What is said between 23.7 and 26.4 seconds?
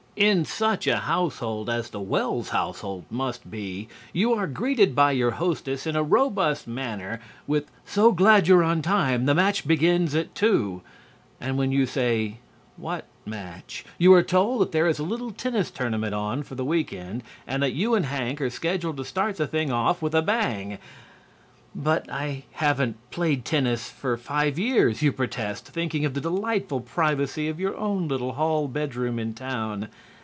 for five years," you protest, thinking of the